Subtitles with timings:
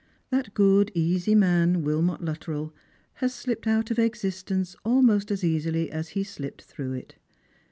[0.31, 2.73] That good easy man, Wilmot Luttrell,
[3.21, 7.13] has slipped out of existence almost as easily as he slipped through it.